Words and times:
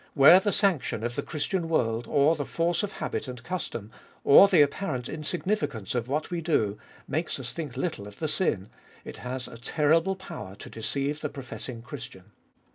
Where 0.15 0.39
the 0.39 0.51
sanction 0.51 1.03
of 1.03 1.13
the 1.15 1.21
Christian 1.21 1.69
world, 1.69 2.07
or 2.09 2.35
the 2.35 2.43
force 2.43 2.81
of 2.81 2.93
habit 2.93 3.27
and 3.27 3.43
custom, 3.43 3.91
or 4.23 4.47
the 4.47 4.63
apparent 4.63 5.07
insignificance 5.07 5.93
of 5.93 6.07
what 6.07 6.31
we 6.31 6.41
do, 6.41 6.79
makes 7.07 7.39
us 7.39 7.53
think 7.53 7.77
little 7.77 8.07
of 8.07 8.17
the 8.17 8.27
sin, 8.27 8.69
it 9.05 9.17
has 9.17 9.47
a 9.47 9.59
terrible 9.59 10.15
power 10.15 10.55
to 10.55 10.71
deceive 10.71 11.21
the 11.21 11.29
professing 11.29 11.83
Christian. 11.83 12.31